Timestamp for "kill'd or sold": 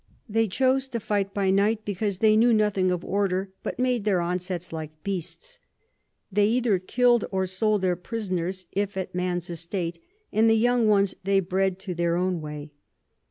6.79-7.83